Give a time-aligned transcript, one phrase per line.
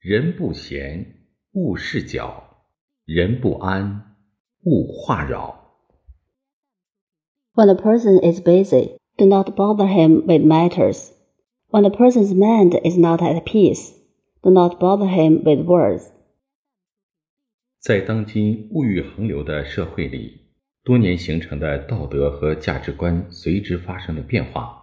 [0.00, 1.04] 人不闲，
[1.54, 2.44] 勿事搅；
[3.04, 4.14] 人不安，
[4.62, 5.74] 勿话扰。
[7.54, 11.10] When a person is busy, do not bother him with matters.
[11.70, 13.90] When a person's mind is not at peace,
[14.40, 16.12] do not bother him with words.
[17.80, 20.42] 在当今物欲横流的社会里，
[20.84, 24.80] 多年形成的道德和价值观随之发生了变化，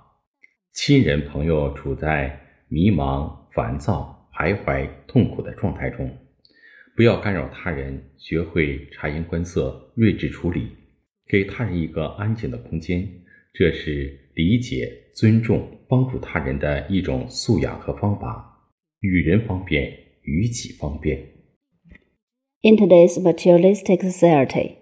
[0.73, 6.09] 亲人朋友处在迷茫、烦躁、徘徊、痛苦的状态中。
[6.95, 10.67] 不要干扰他人，学会察言观色、睿智处理，
[11.27, 13.07] 给他人一个安静的空间，
[13.53, 18.51] 这是理解、尊重、帮助他人的一种素养和方法。
[19.01, 19.91] 与人方便，
[20.23, 21.17] 与己方便。
[22.61, 24.77] In today's materialistic society,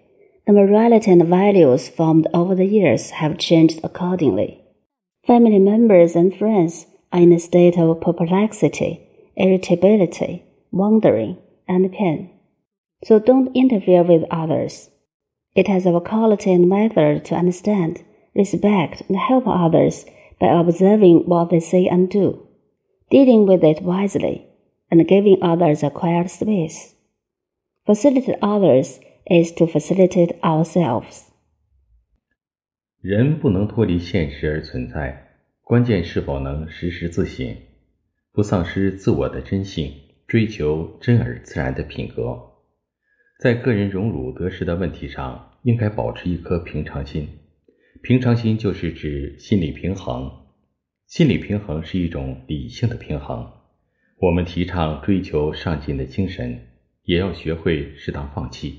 [0.46, 4.58] the morality and values formed over the years have changed accordingly.
[5.26, 9.00] Family members and friends are in a state of perplexity,
[9.35, 12.29] irritability, wandering, and pain.
[13.03, 14.89] So don't interfere with others.
[15.55, 18.03] It has our quality and method to understand,
[18.35, 20.05] respect, and help others
[20.39, 22.47] by observing what they say and do,
[23.09, 24.47] dealing with it wisely,
[24.91, 26.95] and giving others a quiet space.
[27.85, 28.99] Facilitate others
[29.29, 31.25] is to facilitate ourselves.
[33.01, 35.25] 人不能脱离现实而存在，
[35.63, 37.55] 关键是否能时时自省，
[38.34, 39.92] 不丧失自我的真性，
[40.26, 42.36] 追求真而自然的品格。
[43.38, 47.28] 在个人荣辱得失的问题上，应该保持一颗平常心。
[48.02, 50.28] 平常心就是指心理平衡。
[51.06, 53.52] 心理平衡是一种理性的平衡。
[54.18, 56.60] 我们提倡追求上进的精神，
[57.04, 58.74] 也要学会适当放弃。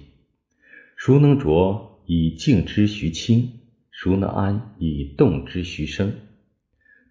[0.98, 3.62] 孰能浊以静之徐清？
[3.90, 6.14] 孰能安以动之徐生？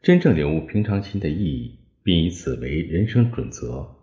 [0.02, 3.96] 真正领悟平常心的意义，并以此为人生准则，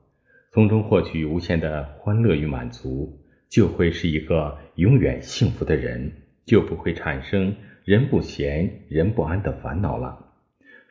[0.51, 6.11] 从中获取无限的欢乐与满足，就会是一个永远幸福的人，
[6.45, 10.17] 就不会产生人不闲、人不安的烦恼了。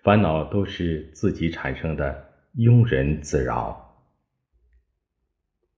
[0.02, 2.24] 烦恼都是自己产生的，
[2.56, 3.88] 庸人自扰。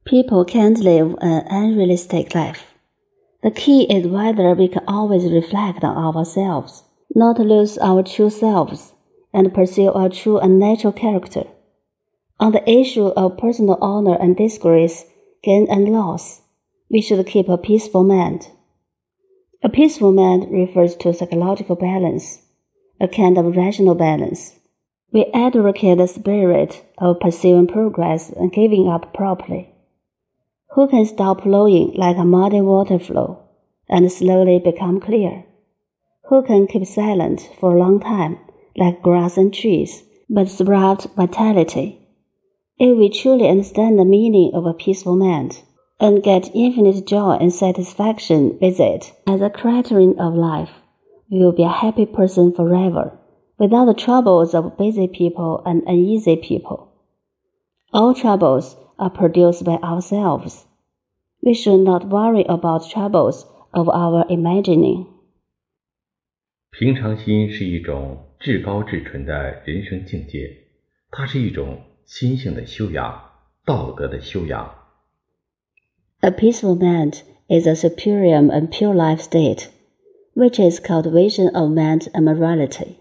[0.04, 2.60] People can't live an unrealistic life.
[3.40, 8.90] The key is whether we can always reflect on ourselves, not lose our true selves,
[9.32, 11.44] and pursue our true and natural character.
[12.38, 15.04] On the issue of personal honor and disgrace,
[15.42, 16.42] gain and loss,
[16.90, 18.48] we should keep a peaceful mind.
[19.62, 22.42] A peaceful mind refers to psychological balance,
[23.00, 24.58] a kind of rational balance.
[25.12, 29.72] We advocate the spirit of pursuing progress and giving up properly.
[30.70, 33.40] Who can stop flowing like a muddy water flow
[33.88, 35.44] and slowly become clear?
[36.24, 38.38] Who can keep silent for a long time
[38.75, 41.99] like grass and trees but sprout vitality?
[42.77, 45.63] If we truly understand the meaning of a peaceful mind
[45.99, 50.69] and get infinite joy and satisfaction with it as a criterion of life,
[51.29, 53.17] we will be a happy person forever
[53.57, 56.91] without the troubles of busy people and uneasy people.
[57.91, 60.65] All troubles are produced by ourselves.
[61.41, 65.07] We should not worry about troubles of our imagining.
[66.71, 70.49] 平常心是一种 至高至纯的人生境界，
[71.11, 73.31] 它是一种心性的修养，
[73.65, 74.73] 道德的修养。
[76.21, 79.67] A peaceful mind is a superior and pure life state,
[80.35, 82.95] which is cultivation of mind and morality.